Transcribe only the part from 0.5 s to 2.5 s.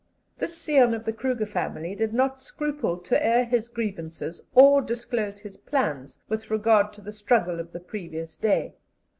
scion of the Kruger family did not